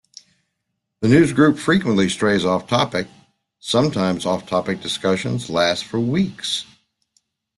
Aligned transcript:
The 1.01 1.07
newsgroup 1.09 1.59
frequently 1.59 2.09
strays 2.09 2.43
off-topic; 2.43 3.07
sometimes 3.59 4.25
off-topic 4.25 4.81
discussions 4.81 5.47
last 5.47 5.85
for 5.85 5.99
weeks. 5.99 6.65